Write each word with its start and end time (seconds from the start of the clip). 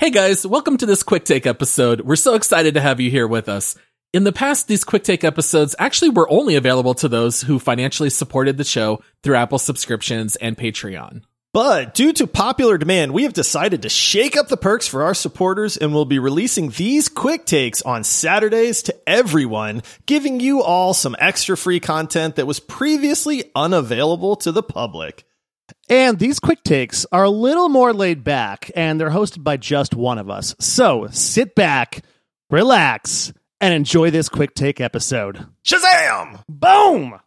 Hey 0.00 0.08
guys, 0.08 0.46
welcome 0.46 0.78
to 0.78 0.86
this 0.86 1.02
quick 1.02 1.26
take 1.26 1.46
episode. 1.46 2.00
We're 2.00 2.16
so 2.16 2.32
excited 2.32 2.72
to 2.72 2.80
have 2.80 3.00
you 3.00 3.10
here 3.10 3.28
with 3.28 3.50
us. 3.50 3.76
In 4.14 4.24
the 4.24 4.32
past, 4.32 4.66
these 4.66 4.82
quick 4.82 5.04
take 5.04 5.24
episodes 5.24 5.76
actually 5.78 6.08
were 6.08 6.26
only 6.32 6.54
available 6.54 6.94
to 6.94 7.08
those 7.08 7.42
who 7.42 7.58
financially 7.58 8.08
supported 8.08 8.56
the 8.56 8.64
show 8.64 9.02
through 9.22 9.36
Apple 9.36 9.58
subscriptions 9.58 10.36
and 10.36 10.56
Patreon. 10.56 11.20
But 11.52 11.92
due 11.92 12.14
to 12.14 12.26
popular 12.26 12.78
demand, 12.78 13.12
we 13.12 13.24
have 13.24 13.34
decided 13.34 13.82
to 13.82 13.90
shake 13.90 14.38
up 14.38 14.48
the 14.48 14.56
perks 14.56 14.88
for 14.88 15.02
our 15.02 15.12
supporters 15.12 15.76
and 15.76 15.92
we'll 15.92 16.06
be 16.06 16.18
releasing 16.18 16.70
these 16.70 17.10
quick 17.10 17.44
takes 17.44 17.82
on 17.82 18.02
Saturdays 18.02 18.84
to 18.84 18.96
everyone, 19.06 19.82
giving 20.06 20.40
you 20.40 20.62
all 20.62 20.94
some 20.94 21.14
extra 21.18 21.58
free 21.58 21.78
content 21.78 22.36
that 22.36 22.46
was 22.46 22.58
previously 22.58 23.50
unavailable 23.54 24.36
to 24.36 24.50
the 24.50 24.62
public. 24.62 25.26
And 25.88 26.18
these 26.18 26.38
quick 26.38 26.62
takes 26.62 27.06
are 27.12 27.24
a 27.24 27.30
little 27.30 27.68
more 27.68 27.92
laid 27.92 28.24
back, 28.24 28.70
and 28.74 29.00
they're 29.00 29.10
hosted 29.10 29.44
by 29.44 29.56
just 29.56 29.94
one 29.94 30.18
of 30.18 30.30
us. 30.30 30.54
So 30.60 31.08
sit 31.10 31.54
back, 31.54 32.02
relax, 32.50 33.32
and 33.60 33.74
enjoy 33.74 34.10
this 34.10 34.28
quick 34.28 34.54
take 34.54 34.80
episode. 34.80 35.46
Shazam! 35.64 36.42
Boom! 36.48 37.20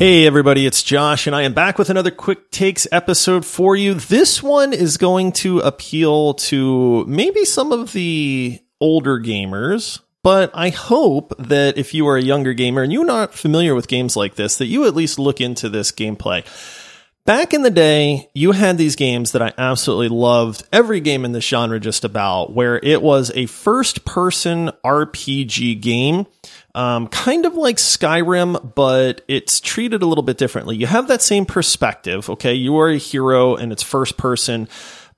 Hey 0.00 0.26
everybody, 0.26 0.64
it's 0.64 0.82
Josh 0.82 1.26
and 1.26 1.36
I 1.36 1.42
am 1.42 1.52
back 1.52 1.76
with 1.76 1.90
another 1.90 2.10
quick 2.10 2.50
takes 2.50 2.88
episode 2.90 3.44
for 3.44 3.76
you. 3.76 3.92
This 3.92 4.42
one 4.42 4.72
is 4.72 4.96
going 4.96 5.32
to 5.32 5.58
appeal 5.58 6.32
to 6.34 7.04
maybe 7.04 7.44
some 7.44 7.70
of 7.70 7.92
the 7.92 8.58
older 8.80 9.18
gamers, 9.18 10.00
but 10.22 10.50
I 10.54 10.70
hope 10.70 11.32
that 11.38 11.78
if 11.78 11.94
you 11.94 12.06
are 12.08 12.16
a 12.16 12.22
younger 12.22 12.52
gamer 12.52 12.82
and 12.82 12.92
you're 12.92 13.04
not 13.04 13.34
familiar 13.34 13.74
with 13.74 13.88
games 13.88 14.16
like 14.16 14.34
this, 14.34 14.58
that 14.58 14.66
you 14.66 14.86
at 14.86 14.94
least 14.94 15.18
look 15.18 15.40
into 15.40 15.68
this 15.68 15.92
gameplay. 15.92 16.44
Back 17.26 17.52
in 17.52 17.62
the 17.62 17.70
day, 17.70 18.28
you 18.34 18.52
had 18.52 18.76
these 18.76 18.96
games 18.96 19.32
that 19.32 19.42
I 19.42 19.52
absolutely 19.56 20.08
loved. 20.08 20.64
Every 20.72 21.00
game 21.00 21.24
in 21.24 21.32
this 21.32 21.46
genre 21.46 21.78
just 21.78 22.04
about 22.04 22.52
where 22.52 22.78
it 22.82 23.02
was 23.02 23.30
a 23.34 23.46
first 23.46 24.04
person 24.04 24.70
RPG 24.84 25.80
game 25.80 26.26
um, 26.74 27.08
kind 27.08 27.46
of 27.46 27.54
like 27.54 27.76
Skyrim, 27.76 28.74
but 28.74 29.22
it's 29.28 29.60
treated 29.60 30.02
a 30.02 30.06
little 30.06 30.22
bit 30.22 30.38
differently. 30.38 30.76
You 30.76 30.86
have 30.86 31.08
that 31.08 31.22
same 31.22 31.44
perspective, 31.44 32.30
okay? 32.30 32.54
You 32.54 32.78
are 32.78 32.88
a 32.88 32.96
hero 32.96 33.56
and 33.56 33.72
it's 33.72 33.82
first 33.82 34.16
person. 34.16 34.68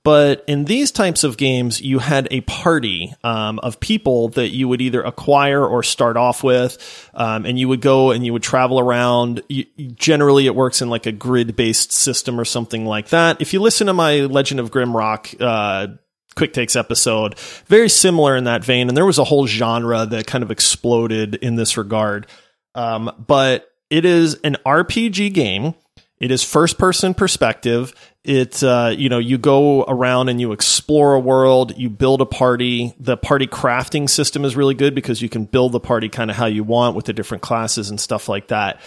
But 0.03 0.43
in 0.47 0.65
these 0.65 0.91
types 0.91 1.23
of 1.23 1.37
games, 1.37 1.81
you 1.81 1.99
had 1.99 2.27
a 2.29 2.41
party 2.41 3.13
um, 3.23 3.59
of 3.59 3.79
people 3.79 4.29
that 4.29 4.49
you 4.49 4.67
would 4.67 4.81
either 4.81 5.01
acquire 5.01 5.65
or 5.65 5.81
start 5.81 6.17
off 6.17 6.43
with, 6.43 7.09
um, 7.13 7.45
and 7.45 7.57
you 7.57 7.69
would 7.69 7.79
go 7.79 8.11
and 8.11 8.25
you 8.25 8.33
would 8.33 8.43
travel 8.43 8.79
around. 8.81 9.41
You, 9.47 9.65
generally, 9.95 10.45
it 10.45 10.55
works 10.55 10.81
in 10.81 10.89
like 10.89 11.05
a 11.05 11.13
grid-based 11.13 11.93
system 11.93 12.37
or 12.37 12.43
something 12.43 12.85
like 12.85 13.09
that. 13.09 13.41
If 13.41 13.53
you 13.53 13.61
listen 13.61 13.87
to 13.87 13.93
my 13.93 14.21
Legend 14.21 14.59
of 14.59 14.71
Grimrock 14.71 15.37
uh, 15.39 15.95
quick 16.35 16.53
takes 16.53 16.75
episode 16.75 17.37
very 17.67 17.89
similar 17.89 18.35
in 18.35 18.45
that 18.45 18.63
vein 18.63 18.87
and 18.87 18.97
there 18.97 19.05
was 19.05 19.19
a 19.19 19.23
whole 19.23 19.45
genre 19.45 20.05
that 20.05 20.25
kind 20.25 20.43
of 20.43 20.51
exploded 20.51 21.35
in 21.35 21.55
this 21.55 21.77
regard 21.77 22.27
um, 22.75 23.11
but 23.27 23.69
it 23.89 24.03
is 24.03 24.35
an 24.43 24.57
rpg 24.65 25.31
game 25.33 25.75
it 26.23 26.31
is 26.31 26.41
first 26.41 26.77
person 26.77 27.13
perspective. 27.13 27.93
It 28.23 28.63
uh, 28.63 28.95
you 28.97 29.09
know 29.09 29.19
you 29.19 29.37
go 29.37 29.83
around 29.83 30.29
and 30.29 30.39
you 30.39 30.53
explore 30.53 31.15
a 31.15 31.19
world 31.19 31.77
you 31.77 31.89
build 31.89 32.21
a 32.21 32.25
party. 32.25 32.95
The 32.97 33.17
party 33.17 33.45
crafting 33.45 34.09
system 34.09 34.45
is 34.45 34.55
really 34.55 34.73
good 34.73 34.95
because 34.95 35.21
you 35.21 35.27
can 35.27 35.43
build 35.43 35.73
the 35.73 35.81
party 35.81 36.07
kind 36.07 36.31
of 36.31 36.37
how 36.37 36.45
you 36.45 36.63
want 36.63 36.95
with 36.95 37.03
the 37.03 37.13
different 37.13 37.43
classes 37.43 37.89
and 37.89 37.99
stuff 37.99 38.29
like 38.29 38.47
that. 38.47 38.79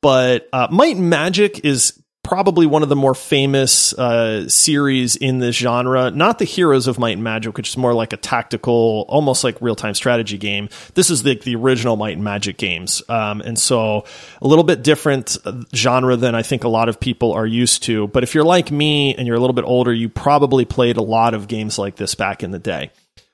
But 0.00 0.48
uh, 0.52 0.66
might 0.72 0.96
and 0.96 1.08
magic 1.08 1.64
is 1.64 2.02
probably 2.22 2.66
one 2.66 2.82
of 2.82 2.88
the 2.88 2.96
more 2.96 3.14
famous 3.14 3.92
uh, 3.94 4.48
series 4.48 5.16
in 5.16 5.38
this 5.38 5.56
genre. 5.56 6.10
Not 6.10 6.38
the 6.38 6.44
Heroes 6.44 6.86
of 6.86 6.98
Might 6.98 7.12
and 7.12 7.24
Magic, 7.24 7.56
which 7.56 7.70
is 7.70 7.76
more 7.76 7.94
like 7.94 8.12
a 8.12 8.16
tactical, 8.16 9.04
almost 9.08 9.42
like 9.42 9.60
real 9.60 9.74
time 9.74 9.94
strategy 9.94 10.38
game. 10.38 10.68
This 10.94 11.10
is 11.10 11.22
the, 11.22 11.36
the 11.36 11.56
original 11.56 11.96
Might 11.96 12.14
and 12.14 12.24
Magic 12.24 12.56
games. 12.56 13.02
Um, 13.08 13.40
and 13.40 13.58
so 13.58 14.04
a 14.40 14.46
little 14.46 14.64
bit 14.64 14.82
different 14.82 15.36
uh, 15.44 15.62
genre 15.74 16.16
than 16.16 16.34
I 16.34 16.42
think 16.42 16.64
a 16.64 16.68
lot 16.68 16.88
of 16.88 17.00
people 17.00 17.32
are 17.32 17.46
used 17.46 17.82
to. 17.84 18.08
But 18.08 18.22
if 18.22 18.34
you're 18.34 18.44
like 18.44 18.70
me 18.70 19.14
and 19.14 19.26
you're 19.26 19.36
a 19.36 19.40
little 19.40 19.54
bit 19.54 19.64
older, 19.64 19.92
you 19.92 20.08
probably 20.08 20.64
played 20.64 20.96
a 20.96 21.02
lot 21.02 21.34
of 21.34 21.48
games 21.48 21.78
like 21.78 21.96
this 21.96 22.14
back 22.14 22.42
in 22.42 22.50
the 22.50 22.58
day. 22.58 22.90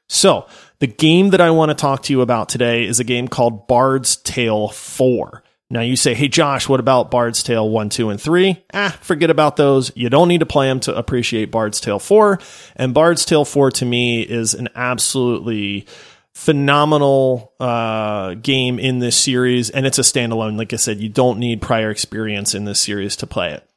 So 0.08 0.46
the 0.78 0.86
game 0.86 1.30
that 1.30 1.40
I 1.40 1.50
want 1.50 1.70
to 1.70 1.74
talk 1.74 2.04
to 2.04 2.12
you 2.12 2.20
about 2.20 2.48
today 2.48 2.84
is 2.84 3.00
a 3.00 3.04
game 3.04 3.28
called 3.28 3.66
Bard's 3.66 4.16
Tale 4.16 4.68
4. 4.68 5.42
Now 5.68 5.80
you 5.80 5.96
say, 5.96 6.14
hey 6.14 6.28
Josh, 6.28 6.68
what 6.68 6.78
about 6.78 7.10
Bard's 7.10 7.42
Tale 7.42 7.68
1, 7.68 7.88
2, 7.88 8.10
and 8.10 8.20
3? 8.20 8.64
Ah, 8.72 8.96
forget 9.00 9.30
about 9.30 9.56
those. 9.56 9.90
You 9.96 10.08
don't 10.08 10.28
need 10.28 10.40
to 10.40 10.46
play 10.46 10.68
them 10.68 10.78
to 10.80 10.96
appreciate 10.96 11.50
Bard's 11.50 11.80
Tale 11.80 11.98
4. 11.98 12.38
And 12.76 12.94
Bard's 12.94 13.24
Tale 13.24 13.44
4 13.44 13.72
to 13.72 13.84
me 13.84 14.22
is 14.22 14.54
an 14.54 14.68
absolutely 14.76 15.86
phenomenal 16.34 17.52
uh, 17.58 18.34
game 18.34 18.78
in 18.78 19.00
this 19.00 19.16
series. 19.16 19.70
And 19.70 19.86
it's 19.86 19.98
a 19.98 20.02
standalone. 20.02 20.56
Like 20.56 20.72
I 20.72 20.76
said, 20.76 21.00
you 21.00 21.08
don't 21.08 21.40
need 21.40 21.60
prior 21.60 21.90
experience 21.90 22.54
in 22.54 22.64
this 22.64 22.78
series 22.78 23.16
to 23.16 23.26
play 23.26 23.52
it. 23.52 23.68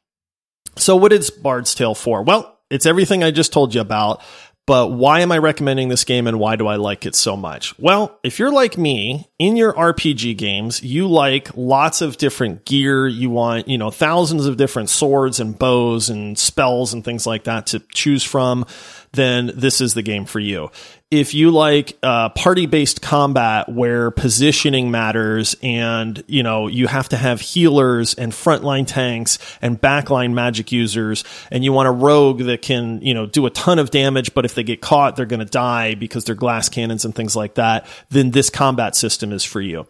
So 0.76 0.94
what 0.94 1.12
is 1.12 1.30
Bard's 1.30 1.74
Tale 1.74 1.96
4? 1.96 2.22
Well, 2.22 2.56
it's 2.70 2.86
everything 2.86 3.24
I 3.24 3.32
just 3.32 3.52
told 3.52 3.74
you 3.74 3.80
about. 3.80 4.22
But 4.66 4.92
why 4.92 5.20
am 5.20 5.32
I 5.32 5.38
recommending 5.38 5.88
this 5.88 6.04
game 6.04 6.28
and 6.28 6.38
why 6.38 6.54
do 6.54 6.68
I 6.68 6.76
like 6.76 7.04
it 7.04 7.16
so 7.16 7.36
much? 7.36 7.76
Well, 7.78 8.18
if 8.22 8.38
you're 8.38 8.52
like 8.52 8.78
me, 8.78 9.28
in 9.38 9.56
your 9.56 9.72
RPG 9.72 10.36
games, 10.36 10.82
you 10.82 11.08
like 11.08 11.50
lots 11.56 12.02
of 12.02 12.18
different 12.18 12.64
gear. 12.64 13.08
You 13.08 13.30
want, 13.30 13.66
you 13.66 13.78
know, 13.78 13.90
thousands 13.90 14.46
of 14.46 14.56
different 14.56 14.88
swords 14.88 15.40
and 15.40 15.58
bows 15.58 16.08
and 16.08 16.38
spells 16.38 16.92
and 16.92 17.04
things 17.04 17.26
like 17.26 17.44
that 17.44 17.66
to 17.68 17.80
choose 17.92 18.22
from 18.22 18.64
then 19.12 19.50
this 19.54 19.80
is 19.80 19.94
the 19.94 20.02
game 20.02 20.24
for 20.24 20.40
you. 20.40 20.70
If 21.10 21.34
you 21.34 21.50
like 21.50 21.98
uh, 22.04 22.28
party 22.28 22.66
based 22.66 23.02
combat 23.02 23.68
where 23.68 24.12
positioning 24.12 24.92
matters 24.92 25.56
and, 25.60 26.22
you 26.28 26.44
know, 26.44 26.68
you 26.68 26.86
have 26.86 27.08
to 27.08 27.16
have 27.16 27.40
healers 27.40 28.14
and 28.14 28.30
frontline 28.30 28.86
tanks 28.86 29.38
and 29.60 29.80
backline 29.80 30.34
magic 30.34 30.70
users 30.70 31.24
and 31.50 31.64
you 31.64 31.72
want 31.72 31.88
a 31.88 31.90
rogue 31.90 32.42
that 32.42 32.62
can, 32.62 33.02
you 33.02 33.12
know, 33.12 33.26
do 33.26 33.46
a 33.46 33.50
ton 33.50 33.80
of 33.80 33.90
damage, 33.90 34.34
but 34.34 34.44
if 34.44 34.54
they 34.54 34.62
get 34.62 34.80
caught, 34.80 35.16
they're 35.16 35.26
going 35.26 35.40
to 35.40 35.46
die 35.46 35.96
because 35.96 36.24
they're 36.24 36.36
glass 36.36 36.68
cannons 36.68 37.04
and 37.04 37.12
things 37.12 37.34
like 37.34 37.54
that, 37.54 37.86
then 38.10 38.30
this 38.30 38.48
combat 38.48 38.94
system 38.94 39.32
is 39.32 39.42
for 39.42 39.60
you. 39.60 39.88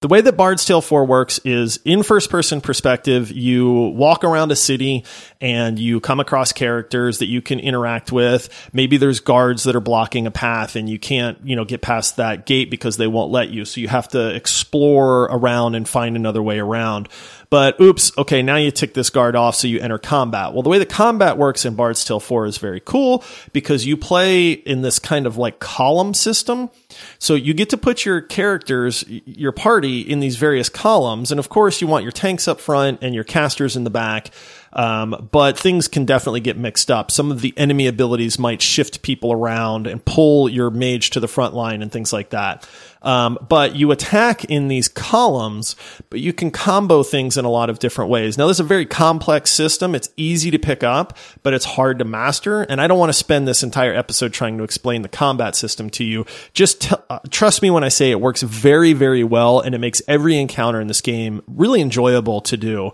The 0.00 0.08
way 0.08 0.22
that 0.22 0.34
Bard's 0.34 0.64
Tale 0.64 0.80
4 0.80 1.04
works 1.04 1.40
is 1.44 1.78
in 1.84 2.02
first 2.02 2.30
person 2.30 2.62
perspective, 2.62 3.30
you 3.30 3.70
walk 3.70 4.24
around 4.24 4.50
a 4.50 4.56
city 4.56 5.04
and 5.42 5.78
you 5.78 6.00
come 6.00 6.20
across 6.20 6.52
characters 6.52 7.18
that 7.18 7.26
you 7.26 7.42
can 7.42 7.60
interact 7.60 8.10
with. 8.10 8.48
Maybe 8.72 8.96
there's 8.96 9.20
guards 9.20 9.64
that 9.64 9.76
are 9.76 9.80
blocking 9.80 10.26
a 10.26 10.30
path 10.30 10.74
and 10.74 10.88
you 10.88 10.98
can't, 10.98 11.36
you 11.44 11.54
know, 11.54 11.66
get 11.66 11.82
past 11.82 12.16
that 12.16 12.46
gate 12.46 12.70
because 12.70 12.96
they 12.96 13.08
won't 13.08 13.30
let 13.30 13.50
you. 13.50 13.66
So 13.66 13.78
you 13.78 13.88
have 13.88 14.08
to 14.08 14.34
explore 14.34 15.24
around 15.24 15.74
and 15.74 15.86
find 15.86 16.16
another 16.16 16.42
way 16.42 16.58
around. 16.58 17.10
But 17.50 17.80
oops, 17.80 18.16
okay, 18.16 18.42
now 18.42 18.56
you 18.56 18.70
tick 18.70 18.94
this 18.94 19.10
guard 19.10 19.34
off, 19.34 19.56
so 19.56 19.66
you 19.66 19.80
enter 19.80 19.98
combat. 19.98 20.52
Well, 20.52 20.62
the 20.62 20.68
way 20.68 20.78
the 20.78 20.86
combat 20.86 21.36
works 21.36 21.64
in 21.64 21.74
Bard's 21.74 22.04
Tale 22.04 22.20
4 22.20 22.46
is 22.46 22.58
very 22.58 22.78
cool 22.78 23.24
because 23.52 23.84
you 23.84 23.96
play 23.96 24.52
in 24.52 24.82
this 24.82 25.00
kind 25.00 25.26
of 25.26 25.36
like 25.36 25.58
column 25.58 26.14
system. 26.14 26.70
So 27.18 27.34
you 27.34 27.52
get 27.52 27.68
to 27.70 27.76
put 27.76 28.04
your 28.04 28.20
characters, 28.20 29.04
your 29.08 29.50
party 29.50 30.00
in 30.00 30.20
these 30.20 30.36
various 30.36 30.68
columns. 30.68 31.32
And 31.32 31.40
of 31.40 31.48
course, 31.48 31.80
you 31.80 31.88
want 31.88 32.04
your 32.04 32.12
tanks 32.12 32.46
up 32.46 32.60
front 32.60 33.00
and 33.02 33.16
your 33.16 33.24
casters 33.24 33.74
in 33.76 33.82
the 33.82 33.90
back. 33.90 34.30
Um, 34.72 35.28
but 35.32 35.58
things 35.58 35.88
can 35.88 36.04
definitely 36.04 36.40
get 36.40 36.56
mixed 36.56 36.90
up. 36.90 37.10
Some 37.10 37.32
of 37.32 37.40
the 37.40 37.52
enemy 37.56 37.86
abilities 37.86 38.38
might 38.38 38.62
shift 38.62 39.02
people 39.02 39.32
around 39.32 39.86
and 39.86 40.04
pull 40.04 40.48
your 40.48 40.70
mage 40.70 41.10
to 41.10 41.20
the 41.20 41.28
front 41.28 41.54
line 41.54 41.82
and 41.82 41.90
things 41.90 42.12
like 42.12 42.30
that. 42.30 42.68
Um, 43.02 43.38
but 43.48 43.76
you 43.76 43.90
attack 43.92 44.44
in 44.44 44.68
these 44.68 44.86
columns, 44.86 45.74
but 46.10 46.20
you 46.20 46.32
can 46.32 46.50
combo 46.50 47.02
things 47.02 47.36
in 47.38 47.44
a 47.44 47.50
lot 47.50 47.70
of 47.70 47.78
different 47.78 48.10
ways. 48.10 48.36
Now, 48.36 48.46
this 48.46 48.56
is 48.56 48.60
a 48.60 48.64
very 48.64 48.84
complex 48.84 49.50
system. 49.50 49.94
It's 49.94 50.10
easy 50.16 50.50
to 50.50 50.58
pick 50.58 50.84
up, 50.84 51.16
but 51.42 51.54
it's 51.54 51.64
hard 51.64 51.98
to 52.00 52.04
master. 52.04 52.62
And 52.62 52.80
I 52.80 52.86
don't 52.86 52.98
want 52.98 53.08
to 53.08 53.14
spend 53.14 53.48
this 53.48 53.62
entire 53.62 53.94
episode 53.94 54.32
trying 54.32 54.58
to 54.58 54.64
explain 54.64 55.02
the 55.02 55.08
combat 55.08 55.56
system 55.56 55.88
to 55.90 56.04
you. 56.04 56.26
Just 56.52 56.82
t- 56.82 56.96
uh, 57.08 57.20
trust 57.30 57.62
me 57.62 57.70
when 57.70 57.84
I 57.84 57.88
say 57.88 58.10
it 58.10 58.20
works 58.20 58.42
very, 58.42 58.92
very 58.92 59.24
well, 59.24 59.60
and 59.60 59.74
it 59.74 59.78
makes 59.78 60.02
every 60.06 60.36
encounter 60.36 60.80
in 60.80 60.86
this 60.86 61.00
game 61.00 61.42
really 61.48 61.80
enjoyable 61.80 62.42
to 62.42 62.56
do. 62.56 62.92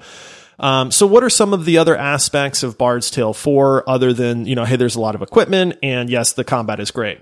Um, 0.59 0.91
so 0.91 1.07
what 1.07 1.23
are 1.23 1.31
some 1.31 1.53
of 1.53 1.65
the 1.65 1.79
other 1.79 1.97
aspects 1.97 2.63
of 2.63 2.79
Bard's 2.79 3.11
Tale 3.11 3.35
4 3.35 3.89
other 3.89 4.13
than, 4.13 4.47
you 4.47 4.55
know, 4.55 4.65
hey, 4.65 4.77
there's 4.77 4.97
a 4.97 5.01
lot 5.01 5.15
of 5.15 5.23
equipment 5.23 5.79
and 5.83 6.09
yes, 6.09 6.33
the 6.33 6.45
combat 6.45 6.81
is 6.81 6.91
great 6.91 7.21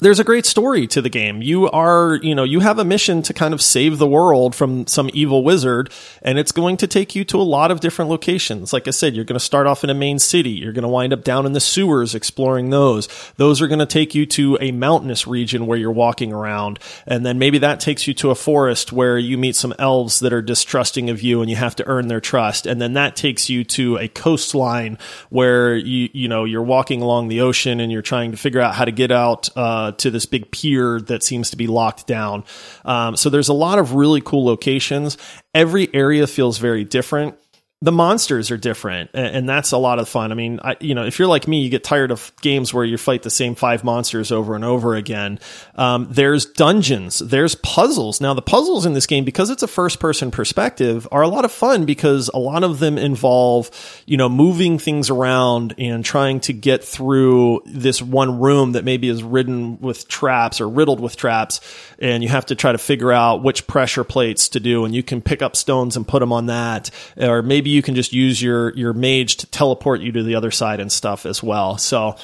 there's 0.00 0.18
a 0.18 0.24
great 0.24 0.44
story 0.44 0.86
to 0.88 1.00
the 1.00 1.08
game. 1.08 1.40
You 1.40 1.70
are, 1.70 2.16
you 2.16 2.34
know, 2.34 2.42
you 2.42 2.60
have 2.60 2.78
a 2.78 2.84
mission 2.84 3.22
to 3.22 3.32
kind 3.32 3.54
of 3.54 3.62
save 3.62 3.98
the 3.98 4.08
world 4.08 4.54
from 4.54 4.86
some 4.88 5.08
evil 5.14 5.44
wizard, 5.44 5.92
and 6.20 6.36
it's 6.36 6.52
going 6.52 6.76
to 6.78 6.88
take 6.88 7.14
you 7.14 7.24
to 7.26 7.40
a 7.40 7.42
lot 7.42 7.70
of 7.70 7.80
different 7.80 8.10
locations. 8.10 8.72
Like 8.72 8.88
I 8.88 8.90
said, 8.90 9.14
you're 9.14 9.24
going 9.24 9.38
to 9.38 9.44
start 9.44 9.66
off 9.68 9.84
in 9.84 9.90
a 9.90 9.94
main 9.94 10.18
city. 10.18 10.50
You're 10.50 10.72
going 10.72 10.82
to 10.82 10.88
wind 10.88 11.12
up 11.12 11.22
down 11.22 11.46
in 11.46 11.52
the 11.52 11.60
sewers 11.60 12.14
exploring 12.14 12.70
those. 12.70 13.08
Those 13.36 13.62
are 13.62 13.68
going 13.68 13.78
to 13.78 13.86
take 13.86 14.14
you 14.14 14.26
to 14.26 14.58
a 14.60 14.72
mountainous 14.72 15.28
region 15.28 15.66
where 15.66 15.78
you're 15.78 15.92
walking 15.92 16.32
around. 16.32 16.80
And 17.06 17.24
then 17.24 17.38
maybe 17.38 17.58
that 17.58 17.78
takes 17.78 18.08
you 18.08 18.14
to 18.14 18.30
a 18.30 18.34
forest 18.34 18.92
where 18.92 19.16
you 19.16 19.38
meet 19.38 19.54
some 19.54 19.74
elves 19.78 20.18
that 20.20 20.32
are 20.32 20.42
distrusting 20.42 21.08
of 21.08 21.22
you 21.22 21.40
and 21.40 21.48
you 21.48 21.56
have 21.56 21.76
to 21.76 21.86
earn 21.86 22.08
their 22.08 22.20
trust. 22.20 22.66
And 22.66 22.80
then 22.80 22.94
that 22.94 23.14
takes 23.14 23.48
you 23.48 23.62
to 23.64 23.98
a 23.98 24.08
coastline 24.08 24.98
where 25.30 25.76
you, 25.76 26.08
you 26.12 26.28
know, 26.28 26.44
you're 26.44 26.62
walking 26.62 27.00
along 27.00 27.28
the 27.28 27.42
ocean 27.42 27.78
and 27.78 27.92
you're 27.92 28.02
trying 28.02 28.32
to 28.32 28.36
figure 28.36 28.60
out 28.60 28.74
how 28.74 28.84
to 28.84 28.92
get 28.92 29.12
out, 29.12 29.48
uh, 29.56 29.83
uh, 29.84 29.92
to 29.92 30.10
this 30.10 30.26
big 30.26 30.50
pier 30.50 31.00
that 31.00 31.22
seems 31.22 31.50
to 31.50 31.56
be 31.56 31.66
locked 31.66 32.06
down. 32.06 32.44
Um, 32.84 33.16
so 33.16 33.30
there's 33.30 33.48
a 33.48 33.54
lot 33.54 33.78
of 33.78 33.94
really 33.94 34.20
cool 34.20 34.44
locations. 34.44 35.18
Every 35.54 35.92
area 35.94 36.26
feels 36.26 36.58
very 36.58 36.84
different 36.84 37.36
the 37.84 37.92
monsters 37.92 38.50
are 38.50 38.56
different 38.56 39.10
and 39.12 39.46
that's 39.46 39.72
a 39.72 39.76
lot 39.76 39.98
of 39.98 40.08
fun. 40.08 40.32
I 40.32 40.34
mean, 40.34 40.58
I, 40.64 40.74
you 40.80 40.94
know, 40.94 41.04
if 41.04 41.18
you're 41.18 41.28
like 41.28 41.46
me, 41.46 41.60
you 41.60 41.68
get 41.68 41.84
tired 41.84 42.10
of 42.10 42.32
games 42.40 42.72
where 42.72 42.82
you 42.82 42.96
fight 42.96 43.22
the 43.22 43.30
same 43.30 43.54
five 43.54 43.84
monsters 43.84 44.32
over 44.32 44.54
and 44.54 44.64
over 44.64 44.94
again. 44.94 45.38
Um, 45.74 46.08
there's 46.10 46.46
dungeons, 46.46 47.18
there's 47.18 47.54
puzzles. 47.56 48.22
Now 48.22 48.32
the 48.32 48.40
puzzles 48.40 48.86
in 48.86 48.94
this 48.94 49.06
game, 49.06 49.26
because 49.26 49.50
it's 49.50 49.62
a 49.62 49.68
first 49.68 50.00
person 50.00 50.30
perspective 50.30 51.06
are 51.12 51.20
a 51.20 51.28
lot 51.28 51.44
of 51.44 51.52
fun 51.52 51.84
because 51.84 52.30
a 52.32 52.38
lot 52.38 52.64
of 52.64 52.78
them 52.78 52.96
involve, 52.96 53.70
you 54.06 54.16
know, 54.16 54.30
moving 54.30 54.78
things 54.78 55.10
around 55.10 55.74
and 55.76 56.02
trying 56.02 56.40
to 56.40 56.54
get 56.54 56.82
through 56.82 57.60
this 57.66 58.00
one 58.00 58.40
room 58.40 58.72
that 58.72 58.84
maybe 58.84 59.10
is 59.10 59.22
ridden 59.22 59.78
with 59.80 60.08
traps 60.08 60.58
or 60.58 60.70
riddled 60.70 61.00
with 61.00 61.16
traps. 61.16 61.60
And 61.98 62.22
you 62.22 62.30
have 62.30 62.46
to 62.46 62.54
try 62.54 62.72
to 62.72 62.78
figure 62.78 63.12
out 63.12 63.42
which 63.42 63.66
pressure 63.66 64.04
plates 64.04 64.48
to 64.50 64.60
do. 64.60 64.86
And 64.86 64.94
you 64.94 65.02
can 65.02 65.20
pick 65.20 65.42
up 65.42 65.54
stones 65.54 65.98
and 65.98 66.08
put 66.08 66.20
them 66.20 66.32
on 66.32 66.46
that. 66.46 66.90
Or 67.18 67.42
maybe 67.42 67.73
you 67.74 67.82
can 67.82 67.94
just 67.94 68.12
use 68.12 68.40
your 68.40 68.74
your 68.74 68.92
mage 68.92 69.36
to 69.38 69.46
teleport 69.46 70.00
you 70.00 70.12
to 70.12 70.22
the 70.22 70.34
other 70.34 70.50
side 70.50 70.80
and 70.80 70.90
stuff 70.90 71.26
as 71.26 71.42
well. 71.42 71.76
So 71.78 72.16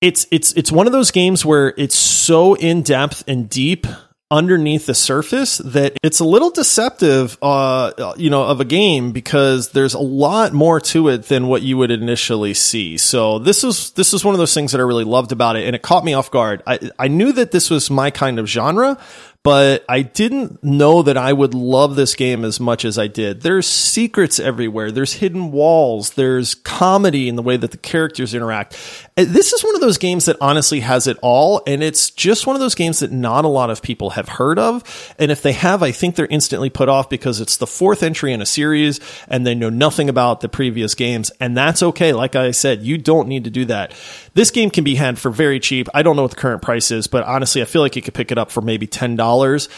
it's 0.00 0.26
it's 0.30 0.52
it's 0.52 0.70
one 0.70 0.86
of 0.86 0.92
those 0.92 1.10
games 1.10 1.44
where 1.44 1.72
it's 1.76 1.96
so 1.96 2.54
in 2.54 2.82
depth 2.82 3.24
and 3.26 3.48
deep 3.48 3.86
underneath 4.30 4.86
the 4.86 4.94
surface 4.94 5.58
that 5.58 5.96
it's 6.02 6.18
a 6.18 6.24
little 6.24 6.50
deceptive 6.50 7.38
uh 7.42 8.12
you 8.16 8.28
know 8.28 8.42
of 8.42 8.60
a 8.60 8.64
game 8.64 9.12
because 9.12 9.70
there's 9.70 9.94
a 9.94 10.00
lot 10.00 10.52
more 10.52 10.80
to 10.80 11.08
it 11.08 11.26
than 11.26 11.46
what 11.46 11.62
you 11.62 11.76
would 11.76 11.92
initially 11.92 12.52
see 12.52 12.98
so 12.98 13.38
this 13.38 13.62
is 13.62 13.92
this 13.92 14.12
is 14.12 14.24
one 14.24 14.34
of 14.34 14.40
those 14.40 14.52
things 14.52 14.72
that 14.72 14.80
i 14.80 14.82
really 14.82 15.04
loved 15.04 15.30
about 15.30 15.54
it 15.54 15.64
and 15.64 15.76
it 15.76 15.82
caught 15.82 16.04
me 16.04 16.12
off 16.12 16.28
guard 16.32 16.60
i 16.66 16.90
i 16.98 17.06
knew 17.06 17.30
that 17.30 17.52
this 17.52 17.70
was 17.70 17.88
my 17.88 18.10
kind 18.10 18.40
of 18.40 18.48
genre 18.48 18.98
but 19.46 19.84
I 19.88 20.02
didn't 20.02 20.64
know 20.64 21.02
that 21.02 21.16
I 21.16 21.32
would 21.32 21.54
love 21.54 21.94
this 21.94 22.16
game 22.16 22.44
as 22.44 22.58
much 22.58 22.84
as 22.84 22.98
I 22.98 23.06
did. 23.06 23.42
There's 23.42 23.68
secrets 23.68 24.40
everywhere. 24.40 24.90
There's 24.90 25.12
hidden 25.12 25.52
walls. 25.52 26.14
There's 26.14 26.56
comedy 26.56 27.28
in 27.28 27.36
the 27.36 27.42
way 27.42 27.56
that 27.56 27.70
the 27.70 27.76
characters 27.76 28.34
interact. 28.34 28.76
Uh, 29.16 29.24
this 29.24 29.52
is 29.52 29.62
one 29.62 29.76
of 29.76 29.80
those 29.80 29.98
games 29.98 30.24
that 30.24 30.36
honestly 30.40 30.80
has 30.80 31.06
it 31.06 31.16
all. 31.22 31.62
And 31.64 31.80
it's 31.80 32.10
just 32.10 32.48
one 32.48 32.56
of 32.56 32.60
those 32.60 32.74
games 32.74 32.98
that 32.98 33.12
not 33.12 33.44
a 33.44 33.48
lot 33.48 33.70
of 33.70 33.82
people 33.82 34.10
have 34.10 34.28
heard 34.28 34.58
of. 34.58 35.14
And 35.16 35.30
if 35.30 35.42
they 35.42 35.52
have, 35.52 35.80
I 35.80 35.92
think 35.92 36.16
they're 36.16 36.26
instantly 36.26 36.68
put 36.68 36.88
off 36.88 37.08
because 37.08 37.40
it's 37.40 37.56
the 37.56 37.68
fourth 37.68 38.02
entry 38.02 38.32
in 38.32 38.42
a 38.42 38.46
series 38.46 38.98
and 39.28 39.46
they 39.46 39.54
know 39.54 39.70
nothing 39.70 40.08
about 40.08 40.40
the 40.40 40.48
previous 40.48 40.96
games. 40.96 41.30
And 41.38 41.56
that's 41.56 41.84
okay. 41.84 42.12
Like 42.12 42.34
I 42.34 42.50
said, 42.50 42.82
you 42.82 42.98
don't 42.98 43.28
need 43.28 43.44
to 43.44 43.50
do 43.50 43.64
that. 43.66 43.94
This 44.34 44.50
game 44.50 44.70
can 44.70 44.82
be 44.82 44.96
had 44.96 45.20
for 45.20 45.30
very 45.30 45.60
cheap. 45.60 45.88
I 45.94 46.02
don't 46.02 46.16
know 46.16 46.22
what 46.22 46.32
the 46.32 46.36
current 46.36 46.62
price 46.62 46.90
is, 46.90 47.06
but 47.06 47.22
honestly, 47.22 47.62
I 47.62 47.64
feel 47.64 47.80
like 47.80 47.94
you 47.94 48.02
could 48.02 48.12
pick 48.12 48.32
it 48.32 48.38
up 48.38 48.50
for 48.50 48.60
maybe 48.60 48.88
$10 48.88 49.16
dollars. 49.36 49.68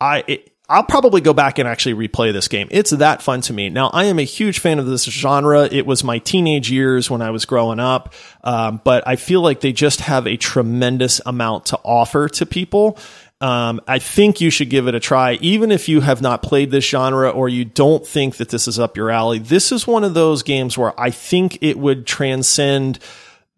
I 0.00 0.24
it, 0.26 0.52
I'll 0.70 0.84
probably 0.84 1.22
go 1.22 1.32
back 1.32 1.58
and 1.58 1.66
actually 1.66 2.08
replay 2.08 2.30
this 2.30 2.46
game. 2.46 2.68
It's 2.70 2.90
that 2.90 3.22
fun 3.22 3.40
to 3.42 3.54
me. 3.54 3.70
Now, 3.70 3.88
I 3.88 4.04
am 4.04 4.18
a 4.18 4.24
huge 4.24 4.58
fan 4.58 4.78
of 4.78 4.84
this 4.84 5.04
genre. 5.04 5.64
It 5.64 5.86
was 5.86 6.04
my 6.04 6.18
teenage 6.18 6.70
years 6.70 7.10
when 7.10 7.22
I 7.22 7.30
was 7.30 7.46
growing 7.46 7.80
up, 7.80 8.12
um, 8.44 8.82
but 8.84 9.02
I 9.08 9.16
feel 9.16 9.40
like 9.40 9.60
they 9.60 9.72
just 9.72 10.00
have 10.00 10.26
a 10.26 10.36
tremendous 10.36 11.22
amount 11.24 11.66
to 11.66 11.78
offer 11.78 12.28
to 12.28 12.44
people. 12.44 12.98
Um, 13.40 13.80
I 13.88 13.98
think 13.98 14.42
you 14.42 14.50
should 14.50 14.68
give 14.68 14.88
it 14.88 14.94
a 14.94 15.00
try, 15.00 15.34
even 15.40 15.72
if 15.72 15.88
you 15.88 16.02
have 16.02 16.20
not 16.20 16.42
played 16.42 16.70
this 16.70 16.86
genre 16.86 17.30
or 17.30 17.48
you 17.48 17.64
don't 17.64 18.06
think 18.06 18.36
that 18.36 18.50
this 18.50 18.68
is 18.68 18.78
up 18.78 18.94
your 18.94 19.10
alley. 19.10 19.38
This 19.38 19.72
is 19.72 19.86
one 19.86 20.04
of 20.04 20.12
those 20.12 20.42
games 20.42 20.76
where 20.76 20.92
I 21.00 21.10
think 21.10 21.58
it 21.62 21.78
would 21.78 22.06
transcend 22.06 22.98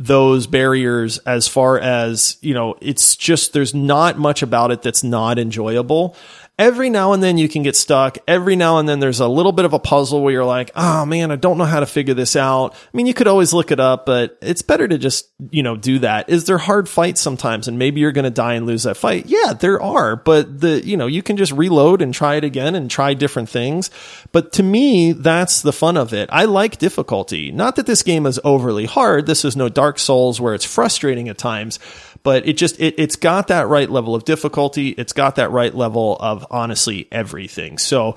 those 0.01 0.47
barriers 0.47 1.19
as 1.19 1.47
far 1.47 1.79
as, 1.79 2.39
you 2.41 2.55
know, 2.55 2.75
it's 2.81 3.17
just, 3.17 3.53
there's 3.53 3.75
not 3.75 4.19
much 4.19 4.43
about 4.43 4.71
it 4.71 4.81
that's 4.81 5.05
not 5.05 5.39
enjoyable 5.39 6.17
every 6.61 6.91
now 6.91 7.15
and 7.15 7.23
then 7.23 7.39
you 7.39 7.49
can 7.49 7.63
get 7.63 7.75
stuck. 7.75 8.19
Every 8.29 8.55
now 8.55 8.79
and 8.79 8.87
then 8.87 9.01
there's 9.01 9.19
a 9.19 9.27
little 9.27 9.51
bit 9.51 9.65
of 9.65 9.73
a 9.73 9.79
puzzle 9.79 10.23
where 10.23 10.33
you're 10.33 10.45
like, 10.45 10.71
oh 10.77 11.07
man, 11.07 11.31
I 11.31 11.37
don't 11.37 11.57
know 11.57 11.65
how 11.65 11.81
to 11.81 11.87
figure 11.87 12.13
this 12.13 12.37
out. 12.37 12.75
I 12.75 12.97
mean, 12.97 13.07
you 13.07 13.15
could 13.15 13.27
always 13.27 13.55
look 13.55 13.73
it 13.73 13.81
up, 13.81 14.05
but 14.05 14.37
it's 14.43 14.61
better 14.61 14.87
to 14.87 14.99
just, 14.99 15.31
you 15.51 15.63
know, 15.63 15.75
do 15.75 16.01
that. 16.01 16.29
Is 16.29 16.45
there 16.45 16.59
hard 16.59 16.87
fights 16.87 17.23
sometimes 17.23 17.67
and 17.67 17.79
maybe 17.79 18.03
you're 18.03 18.13
going 18.13 18.27
to 18.27 18.31
die 18.31 18.55
and 18.55 18.67
lose 18.67 18.83
that 18.83 18.99
fight? 18.99 19.25
Yeah, 19.27 19.55
there 19.55 19.81
are, 19.81 20.17
but 20.17 20.61
the, 20.61 20.85
you 20.85 20.99
know, 20.99 21.07
you 21.07 21.23
can 21.23 21.39
just 21.39 21.53
reload 21.53 22.03
and 22.03 22.13
try 22.13 22.35
it 22.35 22.45
again 22.45 22.75
and 22.75 22.91
try 22.91 23.15
different 23.15 23.49
things. 23.49 23.91
But 24.31 24.53
to 24.53 24.63
me, 24.63 25.13
that's 25.13 25.63
the 25.63 25.73
fun 25.73 25.97
of 25.97 26.13
it. 26.13 26.29
I 26.31 26.45
like 26.45 26.77
difficulty. 26.77 27.51
Not 27.51 27.77
that 27.77 27.87
this 27.87 28.03
game 28.03 28.27
is 28.27 28.39
overly 28.45 28.85
hard. 28.85 29.25
This 29.25 29.47
is 29.47 29.57
no 29.57 29.71
Dark 29.71 29.99
Souls 29.99 30.43
where 30.43 30.55
it's 30.55 30.67
frustrating 30.67 31.31
at 31.31 31.39
times 31.39 31.79
but 32.23 32.47
it 32.47 32.55
just 32.55 32.81
it, 32.81 32.95
it's 32.99 33.17
got 33.17 33.49
that 33.49 33.69
right 33.69 33.91
level 33.91 34.15
of 34.15 34.25
difficulty. 34.25 34.91
It's 34.91 35.13
got 35.13 35.37
that 35.37 35.51
right 35.51 35.75
level 35.75 36.17
of 36.19 36.47
honestly 36.51 37.09
everything. 37.11 37.79
So 37.79 38.17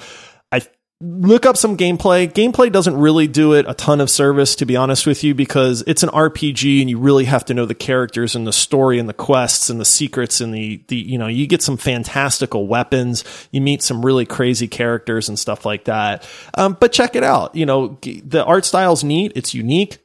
i 0.52 0.62
look 1.02 1.46
up 1.46 1.58
some 1.58 1.76
gameplay. 1.76 2.32
Gameplay 2.32 2.72
doesn't 2.72 2.96
really 2.96 3.28
do 3.28 3.54
it 3.54 3.66
a 3.68 3.74
ton 3.74 4.00
of 4.00 4.10
service 4.10 4.56
to 4.56 4.66
be 4.66 4.78
honest 4.78 5.06
with 5.06 5.24
you 5.24 5.36
because 5.36 5.84
it's 5.86 6.02
an 6.02 6.10
rpg 6.10 6.80
and 6.80 6.90
you 6.90 6.98
really 6.98 7.26
have 7.26 7.44
to 7.46 7.54
know 7.54 7.66
the 7.66 7.76
characters 7.76 8.36
and 8.36 8.48
the 8.48 8.54
story 8.54 9.00
and 9.00 9.10
the 9.10 9.14
quests 9.14 9.70
and 9.70 9.82
the 9.82 9.86
secrets 9.86 10.40
and 10.40 10.54
the 10.54 10.82
the 10.88 10.96
you 10.96 11.18
know 11.18 11.28
you 11.28 11.46
get 11.46 11.62
some 11.62 11.76
fantastical 11.76 12.68
weapons. 12.68 13.24
You 13.52 13.60
meet 13.60 13.82
some 13.82 14.06
really 14.06 14.26
crazy 14.26 14.68
characters 14.68 15.28
and 15.28 15.38
stuff 15.38 15.66
like 15.66 15.86
that. 15.86 16.28
Um, 16.58 16.78
but 16.80 16.94
check 16.94 17.16
it 17.16 17.24
out. 17.24 17.56
You 17.56 17.66
know 17.66 17.98
the 18.02 18.44
art 18.46 18.66
style's 18.66 19.04
neat. 19.04 19.34
It's 19.36 19.54
unique. 19.54 20.00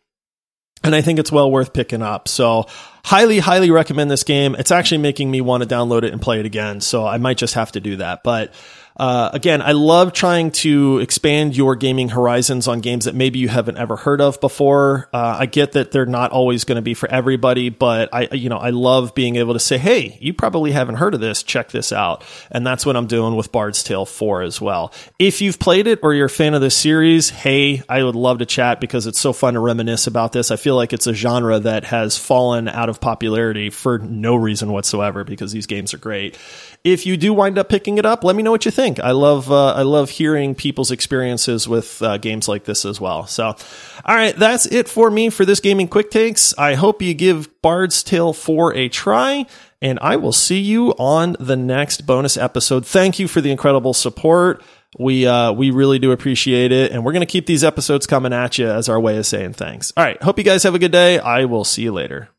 And 0.84 0.94
I 0.94 1.00
think 1.00 1.18
it's 1.18 1.32
well 1.32 1.50
worth 1.50 1.72
picking 1.72 2.02
up. 2.02 2.28
So 2.28 2.66
highly, 3.08 3.38
highly 3.38 3.70
recommend 3.70 4.10
this 4.10 4.22
game. 4.22 4.54
It's 4.58 4.70
actually 4.70 4.98
making 4.98 5.30
me 5.30 5.40
want 5.40 5.62
to 5.62 5.68
download 5.68 6.02
it 6.02 6.12
and 6.12 6.20
play 6.20 6.40
it 6.40 6.44
again. 6.44 6.82
So 6.82 7.06
I 7.06 7.16
might 7.16 7.38
just 7.38 7.54
have 7.54 7.72
to 7.72 7.80
do 7.80 7.96
that. 7.96 8.22
But 8.22 8.52
uh, 8.98 9.30
again, 9.32 9.62
I 9.62 9.72
love 9.72 10.12
trying 10.12 10.50
to 10.50 10.98
expand 10.98 11.56
your 11.56 11.76
gaming 11.76 12.08
horizons 12.08 12.66
on 12.66 12.80
games 12.80 13.04
that 13.04 13.14
maybe 13.14 13.38
you 13.38 13.48
haven't 13.48 13.78
ever 13.78 13.96
heard 13.96 14.20
of 14.20 14.40
before. 14.40 15.08
Uh, 15.12 15.36
I 15.38 15.46
get 15.46 15.72
that 15.72 15.92
they're 15.92 16.06
not 16.06 16.32
always 16.32 16.64
going 16.64 16.76
to 16.76 16.82
be 16.82 16.94
for 16.94 17.08
everybody, 17.08 17.68
but 17.68 18.08
I, 18.12 18.28
you 18.32 18.48
know, 18.48 18.58
I 18.58 18.70
love 18.70 19.14
being 19.14 19.36
able 19.36 19.52
to 19.52 19.60
say, 19.60 19.78
"Hey, 19.78 20.18
you 20.20 20.34
probably 20.34 20.72
haven't 20.72 20.96
heard 20.96 21.14
of 21.14 21.20
this. 21.20 21.44
Check 21.44 21.70
this 21.70 21.92
out." 21.92 22.24
And 22.50 22.66
that's 22.66 22.84
what 22.84 22.96
I'm 22.96 23.06
doing 23.06 23.36
with 23.36 23.52
Bard's 23.52 23.84
Tale 23.84 24.04
4 24.04 24.42
as 24.42 24.60
well. 24.60 24.92
If 25.18 25.40
you've 25.40 25.60
played 25.60 25.86
it 25.86 26.00
or 26.02 26.12
you're 26.12 26.26
a 26.26 26.30
fan 26.30 26.54
of 26.54 26.60
this 26.60 26.76
series, 26.76 27.30
hey, 27.30 27.82
I 27.88 28.02
would 28.02 28.16
love 28.16 28.38
to 28.38 28.46
chat 28.46 28.80
because 28.80 29.06
it's 29.06 29.20
so 29.20 29.32
fun 29.32 29.54
to 29.54 29.60
reminisce 29.60 30.08
about 30.08 30.32
this. 30.32 30.50
I 30.50 30.56
feel 30.56 30.74
like 30.74 30.92
it's 30.92 31.06
a 31.06 31.14
genre 31.14 31.60
that 31.60 31.84
has 31.84 32.18
fallen 32.18 32.66
out 32.66 32.88
of 32.88 33.00
popularity 33.00 33.70
for 33.70 33.98
no 33.98 34.34
reason 34.34 34.72
whatsoever 34.72 35.22
because 35.22 35.52
these 35.52 35.66
games 35.66 35.94
are 35.94 35.98
great 35.98 36.36
if 36.84 37.06
you 37.06 37.16
do 37.16 37.34
wind 37.34 37.58
up 37.58 37.68
picking 37.68 37.98
it 37.98 38.06
up, 38.06 38.24
let 38.24 38.36
me 38.36 38.42
know 38.42 38.50
what 38.50 38.64
you 38.64 38.70
think. 38.70 38.87
I 38.96 39.10
love 39.10 39.52
uh, 39.52 39.72
I 39.74 39.82
love 39.82 40.10
hearing 40.10 40.54
people's 40.54 40.90
experiences 40.90 41.68
with 41.68 42.00
uh, 42.00 42.16
games 42.16 42.48
like 42.48 42.64
this 42.64 42.84
as 42.84 43.00
well. 43.00 43.26
So, 43.26 43.44
all 43.46 44.14
right, 44.14 44.34
that's 44.34 44.66
it 44.66 44.88
for 44.88 45.10
me 45.10 45.30
for 45.30 45.44
this 45.44 45.60
gaming 45.60 45.88
quick 45.88 46.10
takes. 46.10 46.56
I 46.56 46.74
hope 46.74 47.02
you 47.02 47.12
give 47.14 47.60
Bard's 47.60 48.02
Tale 48.02 48.32
4 48.32 48.74
a 48.74 48.88
try, 48.88 49.46
and 49.82 49.98
I 50.00 50.16
will 50.16 50.32
see 50.32 50.60
you 50.60 50.90
on 50.98 51.36
the 51.38 51.56
next 51.56 52.06
bonus 52.06 52.36
episode. 52.36 52.86
Thank 52.86 53.18
you 53.18 53.28
for 53.28 53.40
the 53.40 53.50
incredible 53.50 53.94
support. 53.94 54.62
We 54.98 55.26
uh, 55.26 55.52
we 55.52 55.70
really 55.70 55.98
do 55.98 56.12
appreciate 56.12 56.72
it, 56.72 56.92
and 56.92 57.04
we're 57.04 57.12
to 57.12 57.26
keep 57.26 57.46
these 57.46 57.62
episodes 57.62 58.06
coming 58.06 58.32
at 58.32 58.58
you 58.58 58.68
as 58.68 58.88
our 58.88 58.98
way 58.98 59.18
of 59.18 59.26
saying 59.26 59.52
thanks. 59.52 59.92
All 59.96 60.04
right, 60.04 60.20
hope 60.22 60.38
you 60.38 60.44
guys 60.44 60.62
have 60.62 60.74
a 60.74 60.78
good 60.78 60.92
day. 60.92 61.18
I 61.18 61.44
will 61.44 61.64
see 61.64 61.82
you 61.82 61.92
later. 61.92 62.30